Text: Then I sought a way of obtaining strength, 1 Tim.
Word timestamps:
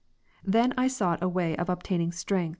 Then 0.43 0.73
I 0.77 0.87
sought 0.87 1.21
a 1.21 1.29
way 1.29 1.55
of 1.57 1.69
obtaining 1.69 2.11
strength, 2.11 2.39
1 2.39 2.49
Tim. 2.49 2.49